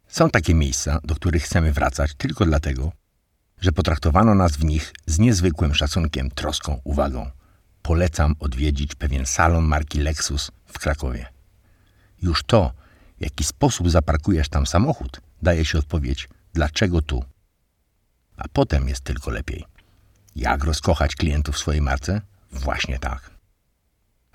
Są 0.07 0.29
takie 0.29 0.53
miejsca, 0.53 0.99
do 1.03 1.15
których 1.15 1.43
chcemy 1.43 1.73
wracać 1.73 2.13
tylko 2.15 2.45
dlatego, 2.45 2.91
że 3.61 3.71
potraktowano 3.71 4.35
nas 4.35 4.51
w 4.51 4.63
nich 4.63 4.93
z 5.05 5.19
niezwykłym 5.19 5.75
szacunkiem, 5.75 6.31
troską, 6.31 6.81
uwagą. 6.83 7.31
Polecam 7.81 8.35
odwiedzić 8.39 8.95
pewien 8.95 9.25
salon 9.25 9.65
marki 9.65 9.99
Lexus 9.99 10.51
w 10.65 10.79
Krakowie. 10.79 11.25
Już 12.21 12.43
to, 12.43 12.73
w 13.17 13.21
jaki 13.21 13.43
sposób 13.43 13.89
zaparkujesz 13.89 14.49
tam 14.49 14.65
samochód, 14.65 15.21
daje 15.41 15.65
się 15.65 15.77
odpowiedź, 15.79 16.29
dlaczego 16.53 17.01
tu. 17.01 17.23
A 18.37 18.47
potem 18.53 18.89
jest 18.89 19.01
tylko 19.01 19.31
lepiej. 19.31 19.65
Jak 20.35 20.63
rozkochać 20.63 21.15
klientów 21.15 21.55
w 21.55 21.59
swojej 21.59 21.81
marce? 21.81 22.21
Właśnie 22.51 22.99
tak. 22.99 23.31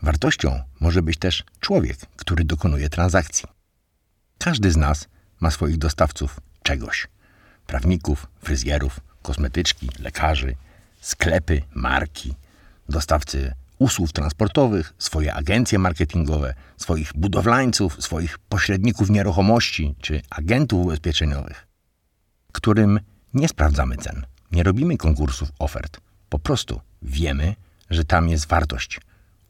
Wartością 0.03 0.63
może 0.81 1.03
być 1.03 1.19
też 1.19 1.45
człowiek, 1.61 1.97
który 2.17 2.45
dokonuje 2.45 2.89
transakcji. 2.89 3.49
Każdy 4.39 4.73
z 4.73 4.77
nas 4.77 5.09
ma 5.41 5.51
swoich 5.51 5.79
dostawców 5.79 6.41
czegoś: 6.63 7.09
prawników, 7.67 8.27
fryzjerów, 8.43 9.01
kosmetyczki, 9.27 9.89
lekarzy, 9.99 10.57
sklepy, 11.01 11.63
marki, 11.75 12.35
dostawcy 12.89 13.53
usług 13.79 14.13
transportowych, 14.13 14.95
swoje 14.99 15.35
agencje 15.35 15.79
marketingowe, 15.79 16.55
swoich 16.77 17.13
budowlańców, 17.15 18.03
swoich 18.05 18.39
pośredników 18.39 19.11
nieruchomości 19.11 19.95
czy 20.01 20.23
agentów 20.31 20.85
ubezpieczeniowych, 20.85 21.67
którym 22.53 23.01
nie 23.35 23.49
sprawdzamy 23.49 23.97
cen, 23.97 24.27
nie 24.53 24.63
robimy 24.63 24.97
konkursów 24.97 25.49
ofert. 25.59 26.01
Po 26.29 26.39
prostu 26.39 26.81
wiemy, 27.03 27.55
że 27.91 28.05
tam 28.05 28.29
jest 28.29 28.47
wartość. 28.47 29.01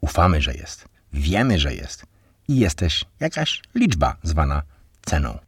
Ufamy, 0.00 0.42
że 0.42 0.54
jest. 0.54 0.88
Wiemy, 1.12 1.58
że 1.58 1.74
jest. 1.74 2.06
I 2.48 2.56
jest 2.58 2.76
też 2.78 3.04
jakaś 3.20 3.62
liczba 3.74 4.16
zwana 4.22 4.62
ceną. 5.06 5.38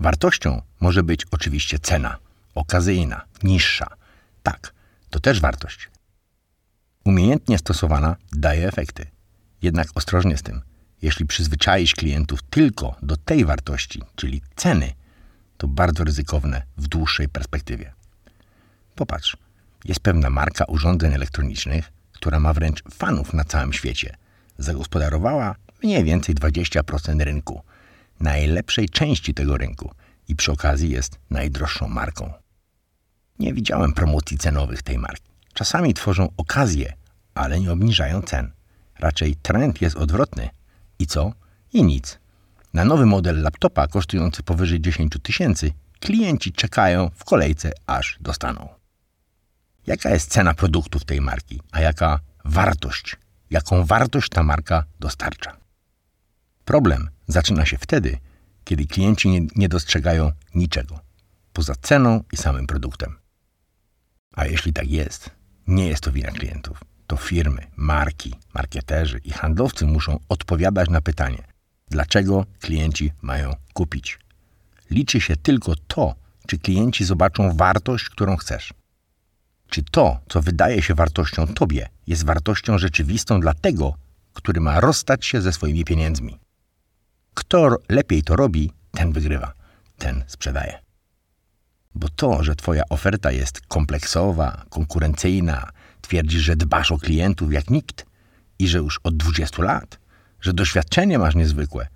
Wartością 0.00 0.62
może 0.80 1.02
być 1.02 1.26
oczywiście 1.30 1.78
cena, 1.78 2.18
okazyjna, 2.54 3.24
niższa. 3.42 3.96
Tak, 4.42 4.74
to 5.10 5.20
też 5.20 5.40
wartość. 5.40 5.90
Umiejętnie 7.04 7.58
stosowana 7.58 8.16
daje 8.32 8.68
efekty. 8.68 9.06
Jednak 9.62 9.88
ostrożnie 9.94 10.36
z 10.36 10.42
tym. 10.42 10.62
Jeśli 11.02 11.26
przyzwyczaisz 11.26 11.94
klientów 11.94 12.42
tylko 12.42 12.96
do 13.02 13.16
tej 13.16 13.44
wartości, 13.44 14.02
czyli 14.16 14.42
ceny, 14.56 14.92
to 15.56 15.68
bardzo 15.68 16.04
ryzykowne 16.04 16.62
w 16.76 16.88
dłuższej 16.88 17.28
perspektywie. 17.28 17.92
Popatrz, 18.94 19.36
jest 19.84 20.00
pewna 20.00 20.30
marka 20.30 20.64
urządzeń 20.64 21.14
elektronicznych, 21.14 21.92
która 22.12 22.40
ma 22.40 22.52
wręcz 22.52 22.82
fanów 22.94 23.32
na 23.32 23.44
całym 23.44 23.72
świecie. 23.72 24.16
Zagospodarowała 24.58 25.54
mniej 25.82 26.04
więcej 26.04 26.34
20% 26.34 27.20
rynku, 27.20 27.62
najlepszej 28.20 28.88
części 28.88 29.34
tego 29.34 29.56
rynku 29.56 29.90
i 30.28 30.36
przy 30.36 30.52
okazji 30.52 30.90
jest 30.90 31.18
najdroższą 31.30 31.88
marką. 31.88 32.32
Nie 33.38 33.54
widziałem 33.54 33.92
promocji 33.92 34.38
cenowych 34.38 34.82
tej 34.82 34.98
marki. 34.98 35.30
Czasami 35.54 35.94
tworzą 35.94 36.28
okazje, 36.36 36.92
ale 37.34 37.60
nie 37.60 37.72
obniżają 37.72 38.22
cen. 38.22 38.52
Raczej 38.98 39.36
trend 39.36 39.82
jest 39.82 39.96
odwrotny. 39.96 40.48
I 40.98 41.06
co? 41.06 41.32
I 41.72 41.82
nic. 41.82 42.18
Na 42.74 42.84
nowy 42.84 43.06
model 43.06 43.42
laptopa 43.42 43.86
kosztujący 43.86 44.42
powyżej 44.42 44.80
10 44.80 45.12
tysięcy 45.22 45.72
klienci 46.00 46.52
czekają 46.52 47.10
w 47.14 47.24
kolejce, 47.24 47.72
aż 47.86 48.18
dostaną. 48.20 48.68
Jaka 49.86 50.10
jest 50.10 50.30
cena 50.30 50.54
produktów 50.54 51.04
tej 51.04 51.20
marki, 51.20 51.60
a 51.72 51.80
jaka 51.80 52.20
wartość, 52.44 53.16
jaką 53.50 53.84
wartość 53.84 54.28
ta 54.28 54.42
marka 54.42 54.84
dostarcza? 55.00 55.56
Problem 56.64 57.08
zaczyna 57.26 57.66
się 57.66 57.78
wtedy, 57.78 58.18
kiedy 58.68 58.86
klienci 58.86 59.28
nie, 59.28 59.46
nie 59.56 59.68
dostrzegają 59.68 60.32
niczego 60.54 61.00
poza 61.52 61.74
ceną 61.74 62.24
i 62.32 62.36
samym 62.36 62.66
produktem. 62.66 63.16
A 64.32 64.46
jeśli 64.46 64.72
tak 64.72 64.90
jest, 64.90 65.30
nie 65.66 65.88
jest 65.88 66.02
to 66.02 66.12
wina 66.12 66.30
klientów. 66.30 66.84
To 67.06 67.16
firmy, 67.16 67.66
marki, 67.76 68.34
marketerzy 68.54 69.20
i 69.24 69.30
handlowcy 69.30 69.86
muszą 69.86 70.20
odpowiadać 70.28 70.90
na 70.90 71.00
pytanie, 71.00 71.42
dlaczego 71.90 72.46
klienci 72.60 73.12
mają 73.22 73.54
kupić. 73.72 74.18
Liczy 74.90 75.20
się 75.20 75.36
tylko 75.36 75.74
to, 75.86 76.14
czy 76.46 76.58
klienci 76.58 77.04
zobaczą 77.04 77.56
wartość, 77.56 78.08
którą 78.08 78.36
chcesz. 78.36 78.74
Czy 79.68 79.82
to, 79.82 80.20
co 80.28 80.42
wydaje 80.42 80.82
się 80.82 80.94
wartością 80.94 81.46
tobie, 81.46 81.88
jest 82.06 82.24
wartością 82.24 82.78
rzeczywistą 82.78 83.40
dla 83.40 83.54
tego, 83.54 83.94
który 84.32 84.60
ma 84.60 84.80
rozstać 84.80 85.26
się 85.26 85.40
ze 85.42 85.52
swoimi 85.52 85.84
pieniędzmi. 85.84 86.38
Kto 87.38 87.76
lepiej 87.88 88.22
to 88.22 88.36
robi, 88.36 88.72
ten 88.92 89.12
wygrywa, 89.12 89.52
ten 89.98 90.24
sprzedaje. 90.26 90.78
Bo 91.94 92.08
to, 92.08 92.44
że 92.44 92.56
Twoja 92.56 92.82
oferta 92.90 93.32
jest 93.32 93.60
kompleksowa, 93.60 94.64
konkurencyjna, 94.70 95.70
twierdzisz, 96.00 96.42
że 96.42 96.56
dbasz 96.56 96.92
o 96.92 96.98
klientów 96.98 97.52
jak 97.52 97.70
nikt 97.70 98.06
i 98.58 98.68
że 98.68 98.78
już 98.78 99.00
od 99.04 99.16
20 99.16 99.62
lat, 99.62 99.98
że 100.40 100.52
doświadczenie 100.52 101.18
masz 101.18 101.34
niezwykłe, 101.34 101.88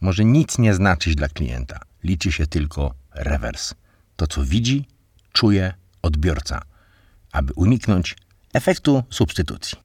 może 0.00 0.24
nic 0.24 0.58
nie 0.58 0.74
znaczyć 0.74 1.14
dla 1.14 1.28
klienta. 1.28 1.80
Liczy 2.04 2.32
się 2.32 2.46
tylko 2.46 2.94
rewers. 3.14 3.74
To, 4.16 4.26
co 4.26 4.44
widzi, 4.44 4.88
czuje 5.32 5.74
odbiorca, 6.02 6.62
aby 7.32 7.52
uniknąć 7.52 8.16
efektu 8.52 9.02
substytucji. 9.10 9.78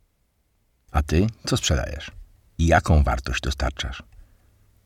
A 0.91 1.03
ty 1.03 1.27
co 1.45 1.57
sprzedajesz? 1.57 2.12
I 2.57 2.67
jaką 2.67 3.03
wartość 3.03 3.41
dostarczasz? 3.41 4.03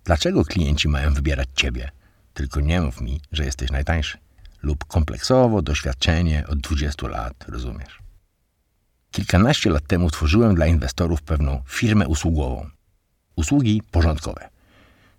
Dlaczego 0.09 0.45
klienci 0.45 0.87
mają 0.87 1.13
wybierać 1.13 1.47
ciebie? 1.55 1.91
Tylko 2.33 2.59
nie 2.59 2.81
mów 2.81 3.01
mi, 3.01 3.21
że 3.31 3.45
jesteś 3.45 3.71
najtańszy 3.71 4.17
lub 4.63 4.85
kompleksowo 4.85 5.61
doświadczenie 5.61 6.47
od 6.47 6.59
20 6.59 7.07
lat, 7.07 7.45
rozumiesz? 7.47 7.99
Kilkanaście 9.11 9.69
lat 9.69 9.87
temu 9.87 10.09
tworzyłem 10.09 10.55
dla 10.55 10.67
inwestorów 10.67 11.21
pewną 11.21 11.63
firmę 11.67 12.07
usługową. 12.07 12.69
Usługi 13.35 13.81
porządkowe. 13.91 14.49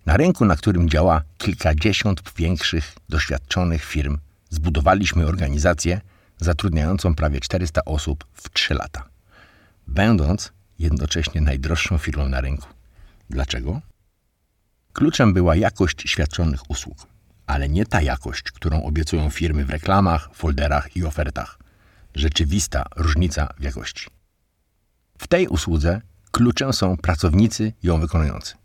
Na 0.05 0.17
rynku, 0.17 0.45
na 0.45 0.55
którym 0.55 0.89
działa 0.89 1.21
kilkadziesiąt 1.37 2.21
większych, 2.37 2.95
doświadczonych 3.09 3.83
firm, 3.83 4.17
zbudowaliśmy 4.49 5.27
organizację 5.27 6.01
zatrudniającą 6.37 7.15
prawie 7.15 7.39
400 7.39 7.85
osób 7.85 8.25
w 8.33 8.49
3 8.49 8.73
lata, 8.73 9.09
będąc 9.87 10.51
jednocześnie 10.79 11.41
najdroższą 11.41 11.97
firmą 11.97 12.29
na 12.29 12.41
rynku. 12.41 12.67
Dlaczego? 13.29 13.90
Kluczem 14.93 15.33
była 15.33 15.55
jakość 15.55 16.09
świadczonych 16.09 16.69
usług 16.69 17.11
ale 17.51 17.69
nie 17.69 17.85
ta 17.85 18.01
jakość, 18.01 18.43
którą 18.43 18.83
obiecują 18.83 19.29
firmy 19.29 19.65
w 19.65 19.69
reklamach, 19.69 20.29
folderach 20.33 20.95
i 20.95 21.05
ofertach. 21.05 21.59
Rzeczywista 22.15 22.85
różnica 22.95 23.53
w 23.59 23.63
jakości. 23.63 24.07
W 25.17 25.27
tej 25.27 25.47
usłudze 25.47 26.01
kluczem 26.31 26.73
są 26.73 26.97
pracownicy 26.97 27.73
ją 27.83 27.99
wykonujący. 27.99 28.55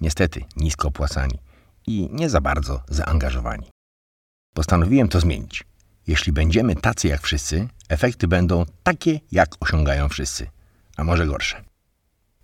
Niestety 0.00 0.44
nisko 0.56 0.88
opłacani 0.88 1.38
i 1.86 2.08
nie 2.12 2.30
za 2.30 2.40
bardzo 2.40 2.82
zaangażowani. 2.88 3.70
Postanowiłem 4.54 5.08
to 5.08 5.20
zmienić. 5.20 5.64
Jeśli 6.06 6.32
będziemy 6.32 6.76
tacy 6.76 7.08
jak 7.08 7.22
wszyscy, 7.22 7.68
efekty 7.88 8.28
będą 8.28 8.64
takie, 8.82 9.20
jak 9.32 9.54
osiągają 9.60 10.08
wszyscy, 10.08 10.46
a 10.96 11.04
może 11.04 11.26
gorsze. 11.26 11.64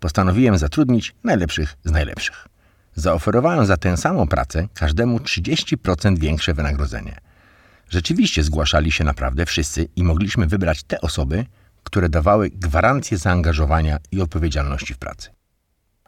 Postanowiłem 0.00 0.58
zatrudnić 0.58 1.14
najlepszych 1.24 1.76
z 1.84 1.90
najlepszych. 1.90 2.49
Zaoferowałem 2.94 3.66
za 3.66 3.76
tę 3.76 3.96
samą 3.96 4.28
pracę 4.28 4.68
każdemu 4.74 5.18
30% 5.18 6.18
większe 6.18 6.54
wynagrodzenie. 6.54 7.20
Rzeczywiście 7.88 8.44
zgłaszali 8.44 8.92
się 8.92 9.04
naprawdę 9.04 9.46
wszyscy 9.46 9.88
i 9.96 10.04
mogliśmy 10.04 10.46
wybrać 10.46 10.82
te 10.82 11.00
osoby, 11.00 11.46
które 11.84 12.08
dawały 12.08 12.50
gwarancję 12.50 13.18
zaangażowania 13.18 13.98
i 14.12 14.20
odpowiedzialności 14.20 14.94
w 14.94 14.98
pracy. 14.98 15.30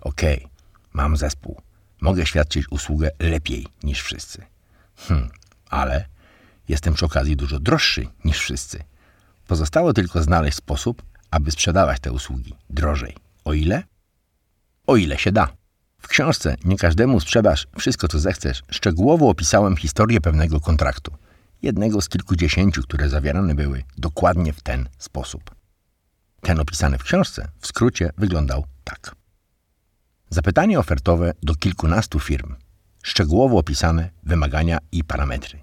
Okej, 0.01 0.37
okay, 0.37 0.51
mam 0.93 1.17
zespół. 1.17 1.63
Mogę 2.01 2.27
świadczyć 2.27 2.73
usługę 2.73 3.11
lepiej 3.19 3.67
niż 3.83 4.01
wszyscy. 4.03 4.45
Hm, 4.97 5.31
ale 5.71 6.05
jestem 6.69 6.95
przy 6.95 7.07
okazji 7.07 7.37
dużo 7.37 7.61
droższy 7.61 8.07
niż 8.25 8.39
wszyscy. 8.39 8.85
Pozostało 9.47 9.93
tylko 9.93 10.23
znaleźć 10.23 10.57
sposób, 10.57 11.03
aby 11.31 11.51
sprzedawać 11.51 12.01
te 12.01 12.13
usługi 12.13 12.55
drożej. 12.71 13.17
O 13.45 13.53
ile? 13.53 13.83
O 14.87 14.97
ile 14.97 15.19
się 15.19 15.33
da. 15.33 15.62
W 16.03 16.09
książce 16.09 16.57
Nie 16.65 16.77
każdemu 16.77 17.21
sprzedasz 17.21 17.67
wszystko, 17.79 18.09
co 18.09 18.19
zechcesz, 18.19 18.63
szczegółowo 18.71 19.29
opisałem 19.29 19.77
historię 19.77 20.21
pewnego 20.21 20.61
kontraktu. 20.61 21.13
Jednego 21.63 22.01
z 22.01 22.09
kilkudziesięciu, 22.09 22.83
które 22.83 23.09
zawierane 23.09 23.55
były 23.55 23.83
dokładnie 23.99 24.53
w 24.53 24.63
ten 24.63 24.89
sposób. 24.99 25.55
Ten 26.41 26.61
opisany 26.61 26.99
w 26.99 27.03
książce 27.03 27.49
w 27.61 27.67
skrócie 27.67 28.11
wyglądał 28.19 28.65
tak. 28.85 29.15
Zapytanie 30.31 30.79
ofertowe 30.79 31.33
do 31.43 31.55
kilkunastu 31.55 32.21
firm. 32.21 32.55
szczegółowo 33.03 33.59
opisane 33.59 34.11
wymagania 34.23 34.79
i 34.93 35.05
parametry. 35.05 35.59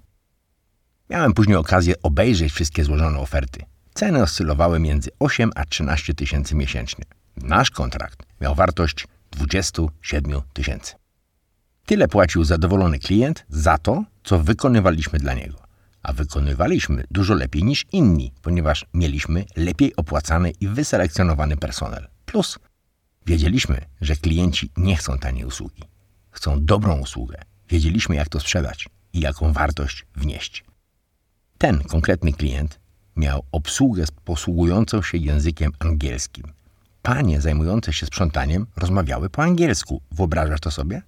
Miałem 1.10 1.32
później 1.32 1.56
okazję 1.56 1.94
obejrzeć 2.02 2.52
wszystkie 2.52 2.84
złożone 2.84 3.18
oferty. 3.18 3.64
Ceny 3.94 4.22
oscylowały 4.22 4.80
między 4.80 5.10
8 5.18 5.50
a 5.54 5.64
13 5.64 6.14
tysięcy 6.14 6.54
miesięcznie. 6.54 7.04
Nasz 7.36 7.70
kontrakt 7.70 8.22
miał 8.40 8.54
wartość 8.54 9.06
27 9.30 10.40
tysięcy. 10.52 10.94
Tyle 11.86 12.08
płacił 12.08 12.44
zadowolony 12.44 12.98
klient 12.98 13.44
za 13.48 13.78
to, 13.78 14.04
co 14.24 14.38
wykonywaliśmy 14.38 15.18
dla 15.18 15.34
niego. 15.34 15.58
A 16.02 16.12
wykonywaliśmy 16.12 17.04
dużo 17.10 17.34
lepiej 17.34 17.64
niż 17.64 17.86
inni, 17.92 18.32
ponieważ 18.42 18.86
mieliśmy 18.94 19.44
lepiej 19.56 19.96
opłacany 19.96 20.50
i 20.50 20.68
wyselekcjonowany 20.68 21.56
personel. 21.56 22.08
Plus 22.26 22.58
wiedzieliśmy, 23.26 23.80
że 24.00 24.16
klienci 24.16 24.70
nie 24.76 24.96
chcą 24.96 25.18
taniej 25.18 25.44
usługi. 25.44 25.82
Chcą 26.30 26.64
dobrą 26.64 26.98
usługę. 27.00 27.42
Wiedzieliśmy, 27.68 28.16
jak 28.16 28.28
to 28.28 28.40
sprzedać 28.40 28.88
i 29.12 29.20
jaką 29.20 29.52
wartość 29.52 30.06
wnieść. 30.16 30.64
Ten 31.58 31.82
konkretny 31.82 32.32
klient 32.32 32.80
miał 33.16 33.42
obsługę 33.52 34.04
posługującą 34.24 35.02
się 35.02 35.18
językiem 35.18 35.72
angielskim. 35.78 36.44
Panie 37.02 37.40
zajmujące 37.40 37.92
się 37.92 38.06
sprzątaniem 38.06 38.66
rozmawiały 38.76 39.30
po 39.30 39.42
angielsku. 39.42 40.02
Wyobrażasz 40.12 40.60
to 40.60 40.70
sobie? 40.70 41.02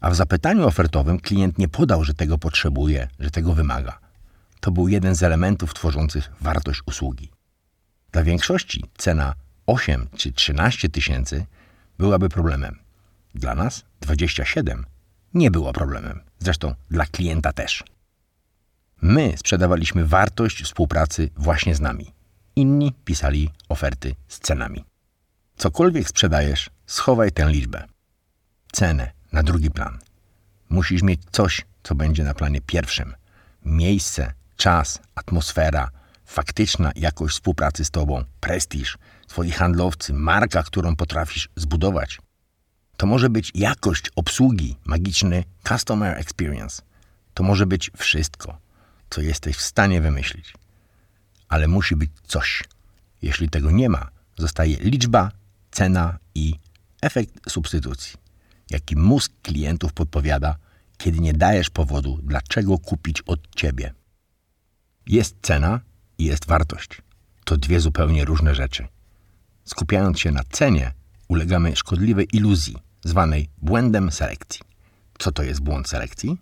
A 0.00 0.10
w 0.10 0.14
zapytaniu 0.14 0.66
ofertowym 0.66 1.20
klient 1.20 1.58
nie 1.58 1.68
podał, 1.68 2.04
że 2.04 2.14
tego 2.14 2.38
potrzebuje, 2.38 3.08
że 3.18 3.30
tego 3.30 3.54
wymaga. 3.54 3.98
To 4.60 4.70
był 4.70 4.88
jeden 4.88 5.14
z 5.14 5.22
elementów 5.22 5.74
tworzących 5.74 6.32
wartość 6.40 6.80
usługi. 6.86 7.30
Dla 8.12 8.24
większości 8.24 8.84
cena 8.98 9.34
8 9.66 10.06
czy 10.16 10.32
13 10.32 10.88
tysięcy 10.88 11.46
byłaby 11.98 12.28
problemem. 12.28 12.78
Dla 13.34 13.54
nas 13.54 13.84
27 14.00 14.86
nie 15.34 15.50
była 15.50 15.72
problemem. 15.72 16.20
Zresztą 16.38 16.74
dla 16.90 17.06
klienta 17.06 17.52
też. 17.52 17.84
My 19.02 19.34
sprzedawaliśmy 19.36 20.06
wartość 20.06 20.62
współpracy 20.62 21.30
właśnie 21.36 21.74
z 21.74 21.80
nami. 21.80 22.12
Inni 22.56 22.92
pisali 23.04 23.50
oferty 23.68 24.14
z 24.28 24.38
cenami. 24.38 24.84
Cokolwiek 25.56 26.08
sprzedajesz, 26.08 26.70
schowaj 26.86 27.32
tę 27.32 27.50
liczbę. 27.50 27.84
Cenę 28.72 29.12
na 29.32 29.42
drugi 29.42 29.70
plan. 29.70 29.98
Musisz 30.68 31.02
mieć 31.02 31.20
coś, 31.32 31.66
co 31.82 31.94
będzie 31.94 32.24
na 32.24 32.34
planie 32.34 32.60
pierwszym. 32.60 33.14
Miejsce, 33.64 34.32
czas, 34.56 34.98
atmosfera, 35.14 35.90
faktyczna 36.24 36.92
jakość 36.96 37.34
współpracy 37.34 37.84
z 37.84 37.90
Tobą, 37.90 38.24
prestiż, 38.40 38.98
Twoi 39.28 39.50
handlowcy, 39.50 40.12
marka, 40.12 40.62
którą 40.62 40.96
potrafisz 40.96 41.48
zbudować. 41.56 42.18
To 42.96 43.06
może 43.06 43.30
być 43.30 43.52
jakość 43.54 44.10
obsługi, 44.16 44.76
magiczny 44.84 45.44
customer 45.68 46.18
experience. 46.18 46.82
To 47.34 47.42
może 47.42 47.66
być 47.66 47.90
wszystko, 47.96 48.58
co 49.10 49.20
jesteś 49.20 49.56
w 49.56 49.62
stanie 49.62 50.00
wymyślić. 50.00 50.54
Ale 51.48 51.68
musi 51.68 51.96
być 51.96 52.10
coś. 52.26 52.64
Jeśli 53.22 53.48
tego 53.50 53.70
nie 53.70 53.88
ma, 53.88 54.08
zostaje 54.36 54.76
liczba, 54.76 55.30
cena 55.74 56.18
i 56.34 56.54
efekt 57.02 57.50
substytucji, 57.50 58.16
jaki 58.70 58.96
mózg 58.96 59.32
klientów 59.42 59.92
podpowiada, 59.92 60.56
kiedy 60.96 61.20
nie 61.20 61.32
dajesz 61.32 61.70
powodu, 61.70 62.18
dlaczego 62.22 62.78
kupić 62.78 63.22
od 63.22 63.40
ciebie. 63.56 63.94
Jest 65.06 65.36
cena 65.42 65.80
i 66.18 66.24
jest 66.24 66.46
wartość. 66.46 67.02
To 67.44 67.56
dwie 67.56 67.80
zupełnie 67.80 68.24
różne 68.24 68.54
rzeczy. 68.54 68.86
Skupiając 69.64 70.20
się 70.20 70.30
na 70.30 70.42
cenie, 70.50 70.92
ulegamy 71.28 71.76
szkodliwej 71.76 72.28
iluzji, 72.32 72.76
zwanej 73.04 73.48
błędem 73.62 74.10
selekcji. 74.10 74.60
Co 75.18 75.32
to 75.32 75.42
jest 75.42 75.60
błąd 75.60 75.88
selekcji? 75.88 76.38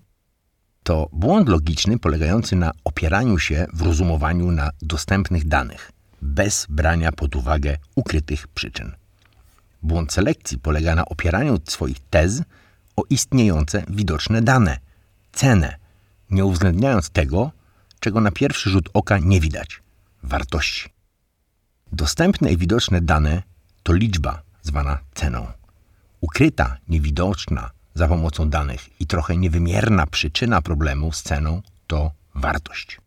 To 0.83 1.09
błąd 1.13 1.49
logiczny 1.49 1.99
polegający 1.99 2.57
na 2.57 2.73
opieraniu 2.85 3.39
się 3.39 3.67
w 3.73 3.83
rozumowaniu 3.83 4.51
na 4.51 4.71
dostępnych 4.83 5.49
danych, 5.49 5.93
bez 6.23 6.67
brania 6.69 7.13
pod 7.13 7.37
uwagę 7.37 7.77
ukrytych 7.95 8.49
przyczyn. 8.49 9.02
Błąd 9.83 10.13
selekcji 10.13 10.59
polega 10.59 10.95
na 10.95 11.05
opieraniu 11.05 11.59
swoich 11.69 11.99
tez 12.11 12.43
o 12.97 13.03
istniejące 13.11 13.85
widoczne 13.89 14.43
dane, 14.43 14.79
cenę, 15.33 15.77
nie 16.31 16.45
uwzględniając 16.45 17.11
tego, 17.11 17.51
czego 18.01 18.21
na 18.21 18.31
pierwszy 18.31 18.71
rzut 18.71 18.89
oka 18.95 19.19
nie 19.19 19.41
widać 19.41 19.83
wartości. 20.23 20.89
Dostępne 21.93 22.53
i 22.53 22.57
widoczne 22.57 23.01
dane 23.01 23.43
to 23.83 23.93
liczba 23.93 24.43
zwana 24.63 24.99
ceną. 25.15 25.47
Ukryta, 26.21 26.77
niewidoczna 26.89 27.71
za 27.95 28.09
pomocą 28.09 28.51
danych 28.51 29.01
i 29.01 29.07
trochę 29.07 29.37
niewymierna 29.37 30.07
przyczyna 30.07 30.63
problemu 30.63 31.13
z 31.13 31.23
ceną 31.23 31.63
to 31.87 32.11
wartość. 32.35 33.01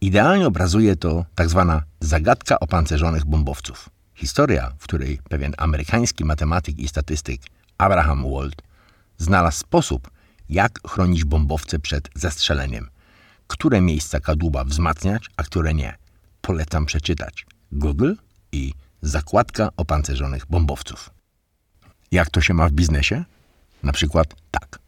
Idealnie 0.00 0.46
obrazuje 0.46 0.96
to 0.96 1.24
tak 1.34 1.48
zwana 1.48 1.82
zagadka 2.00 2.60
opancerzonych 2.60 3.24
bombowców. 3.24 3.90
Historia, 4.22 4.72
w 4.78 4.82
której 4.84 5.18
pewien 5.28 5.54
amerykański 5.58 6.24
matematyk 6.24 6.78
i 6.78 6.88
statystyk 6.88 7.42
Abraham 7.78 8.32
Wald 8.32 8.62
znalazł 9.18 9.58
sposób, 9.58 10.10
jak 10.48 10.88
chronić 10.88 11.24
bombowce 11.24 11.78
przed 11.78 12.08
zestrzeleniem. 12.14 12.90
Które 13.46 13.80
miejsca 13.80 14.20
kadłuba 14.20 14.64
wzmacniać, 14.64 15.30
a 15.36 15.42
które 15.42 15.74
nie. 15.74 15.98
Polecam 16.40 16.86
przeczytać. 16.86 17.46
Google 17.72 18.14
i 18.52 18.74
zakładka 19.00 19.68
opancerzonych 19.76 20.46
bombowców. 20.46 21.10
Jak 22.12 22.30
to 22.30 22.40
się 22.40 22.54
ma 22.54 22.68
w 22.68 22.72
biznesie? 22.72 23.24
Na 23.82 23.92
przykład 23.92 24.34
tak. 24.50 24.78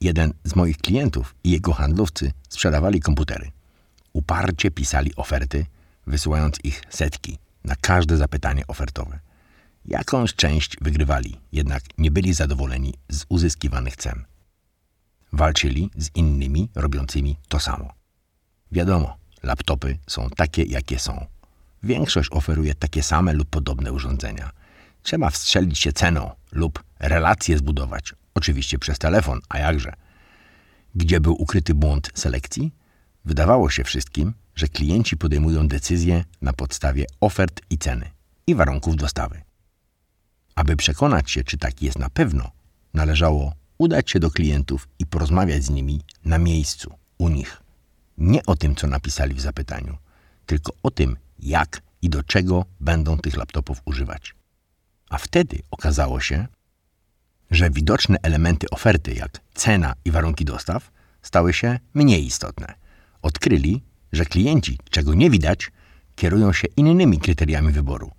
Jeden 0.00 0.32
z 0.44 0.56
moich 0.56 0.78
klientów 0.78 1.34
i 1.44 1.50
jego 1.50 1.72
handlowcy 1.72 2.32
sprzedawali 2.48 3.00
komputery. 3.00 3.50
Uparcie 4.12 4.70
pisali 4.70 5.16
oferty, 5.16 5.66
wysyłając 6.06 6.58
ich 6.64 6.82
setki 6.90 7.38
na 7.66 7.76
każde 7.80 8.16
zapytanie 8.16 8.66
ofertowe. 8.66 9.20
Jakąś 9.84 10.34
część 10.34 10.76
wygrywali, 10.80 11.40
jednak 11.52 11.82
nie 11.98 12.10
byli 12.10 12.34
zadowoleni 12.34 12.94
z 13.08 13.24
uzyskiwanych 13.28 13.96
cen. 13.96 14.24
Walczyli 15.32 15.90
z 15.96 16.10
innymi 16.14 16.68
robiącymi 16.74 17.36
to 17.48 17.60
samo. 17.60 17.92
Wiadomo, 18.72 19.16
laptopy 19.42 19.98
są 20.06 20.30
takie, 20.30 20.62
jakie 20.62 20.98
są. 20.98 21.26
Większość 21.82 22.28
oferuje 22.32 22.74
takie 22.74 23.02
same 23.02 23.32
lub 23.32 23.48
podobne 23.50 23.92
urządzenia. 23.92 24.50
Trzeba 25.02 25.30
wstrzelić 25.30 25.78
się 25.78 25.92
ceną 25.92 26.30
lub 26.52 26.82
relacje 26.98 27.58
zbudować, 27.58 28.14
oczywiście 28.34 28.78
przez 28.78 28.98
telefon, 28.98 29.40
a 29.48 29.58
jakże. 29.58 29.92
Gdzie 30.94 31.20
był 31.20 31.42
ukryty 31.42 31.74
błąd 31.74 32.10
selekcji? 32.14 32.74
Wydawało 33.24 33.70
się 33.70 33.84
wszystkim, 33.84 34.34
że 34.56 34.68
klienci 34.68 35.16
podejmują 35.16 35.68
decyzje 35.68 36.24
na 36.42 36.52
podstawie 36.52 37.06
ofert 37.20 37.60
i 37.70 37.78
ceny 37.78 38.10
i 38.46 38.54
warunków 38.54 38.96
dostawy. 38.96 39.42
Aby 40.54 40.76
przekonać 40.76 41.30
się, 41.30 41.44
czy 41.44 41.58
tak 41.58 41.82
jest 41.82 41.98
na 41.98 42.10
pewno, 42.10 42.50
należało 42.94 43.52
udać 43.78 44.10
się 44.10 44.20
do 44.20 44.30
klientów 44.30 44.88
i 44.98 45.06
porozmawiać 45.06 45.64
z 45.64 45.70
nimi 45.70 46.00
na 46.24 46.38
miejscu, 46.38 46.94
u 47.18 47.28
nich. 47.28 47.62
Nie 48.18 48.46
o 48.46 48.56
tym, 48.56 48.74
co 48.74 48.86
napisali 48.86 49.34
w 49.34 49.40
zapytaniu, 49.40 49.96
tylko 50.46 50.72
o 50.82 50.90
tym, 50.90 51.16
jak 51.38 51.82
i 52.02 52.10
do 52.10 52.22
czego 52.22 52.64
będą 52.80 53.18
tych 53.18 53.36
laptopów 53.36 53.82
używać. 53.84 54.34
A 55.10 55.18
wtedy 55.18 55.62
okazało 55.70 56.20
się, 56.20 56.46
że 57.50 57.70
widoczne 57.70 58.16
elementy 58.22 58.70
oferty, 58.70 59.14
jak 59.14 59.40
cena 59.54 59.94
i 60.04 60.10
warunki 60.10 60.44
dostaw, 60.44 60.90
stały 61.22 61.52
się 61.52 61.78
mniej 61.94 62.26
istotne. 62.26 62.74
Odkryli, 63.22 63.82
że 64.16 64.24
klienci, 64.24 64.78
czego 64.90 65.14
nie 65.14 65.30
widać, 65.30 65.70
kierują 66.16 66.52
się 66.52 66.68
innymi 66.76 67.18
kryteriami 67.18 67.72
wyboru, 67.72 68.12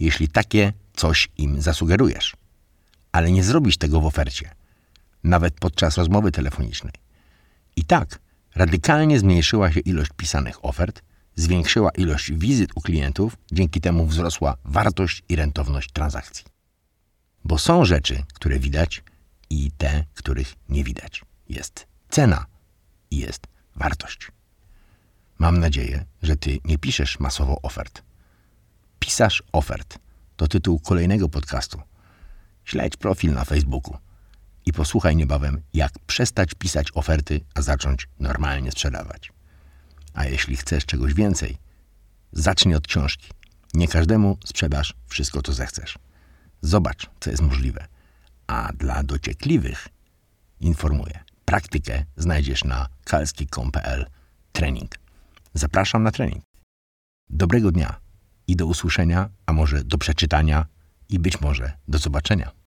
jeśli 0.00 0.28
takie 0.28 0.72
coś 0.96 1.28
im 1.38 1.62
zasugerujesz. 1.62 2.36
Ale 3.12 3.30
nie 3.30 3.44
zrobisz 3.44 3.76
tego 3.76 4.00
w 4.00 4.06
ofercie, 4.06 4.50
nawet 5.24 5.54
podczas 5.54 5.96
rozmowy 5.96 6.32
telefonicznej. 6.32 6.92
I 7.76 7.84
tak 7.84 8.18
radykalnie 8.54 9.18
zmniejszyła 9.18 9.72
się 9.72 9.80
ilość 9.80 10.10
pisanych 10.16 10.64
ofert, 10.64 11.02
zwiększyła 11.36 11.90
ilość 11.90 12.32
wizyt 12.32 12.70
u 12.74 12.80
klientów, 12.80 13.36
dzięki 13.52 13.80
temu 13.80 14.06
wzrosła 14.06 14.56
wartość 14.64 15.22
i 15.28 15.36
rentowność 15.36 15.92
transakcji. 15.92 16.44
Bo 17.44 17.58
są 17.58 17.84
rzeczy, 17.84 18.22
które 18.34 18.58
widać 18.58 19.02
i 19.50 19.70
te, 19.78 20.04
których 20.14 20.54
nie 20.68 20.84
widać. 20.84 21.24
Jest 21.48 21.86
cena 22.10 22.46
i 23.10 23.16
jest 23.16 23.46
wartość. 23.76 24.28
Mam 25.38 25.58
nadzieję, 25.58 26.04
że 26.22 26.36
ty 26.36 26.58
nie 26.64 26.78
piszesz 26.78 27.20
masowo 27.20 27.62
ofert. 27.62 28.02
Pisarz 28.98 29.42
ofert 29.52 29.98
to 30.36 30.48
tytuł 30.48 30.80
kolejnego 30.80 31.28
podcastu. 31.28 31.80
Śledź 32.64 32.96
profil 32.96 33.32
na 33.32 33.44
Facebooku 33.44 33.96
i 34.66 34.72
posłuchaj 34.72 35.16
niebawem, 35.16 35.62
jak 35.74 35.98
przestać 35.98 36.54
pisać 36.54 36.88
oferty, 36.94 37.40
a 37.54 37.62
zacząć 37.62 38.08
normalnie 38.18 38.72
sprzedawać. 38.72 39.32
A 40.14 40.24
jeśli 40.24 40.56
chcesz 40.56 40.86
czegoś 40.86 41.14
więcej, 41.14 41.58
zacznij 42.32 42.74
od 42.74 42.86
książki. 42.86 43.28
Nie 43.74 43.88
każdemu 43.88 44.38
sprzedasz 44.44 44.94
wszystko, 45.06 45.42
co 45.42 45.52
zechcesz. 45.52 45.98
Zobacz, 46.62 47.10
co 47.20 47.30
jest 47.30 47.42
możliwe. 47.42 47.86
A 48.46 48.72
dla 48.72 49.02
dociekliwych 49.02 49.88
informuję. 50.60 51.24
Praktykę 51.44 52.04
znajdziesz 52.16 52.64
na 52.64 52.88
kalski.pl 53.04 54.06
trening. 54.52 55.01
Zapraszam 55.54 56.02
na 56.02 56.10
trening. 56.10 56.44
Dobrego 57.30 57.72
dnia 57.72 58.00
i 58.46 58.56
do 58.56 58.66
usłyszenia, 58.66 59.30
a 59.46 59.52
może 59.52 59.84
do 59.84 59.98
przeczytania 59.98 60.66
i 61.08 61.18
być 61.18 61.40
może 61.40 61.72
do 61.88 61.98
zobaczenia. 61.98 62.61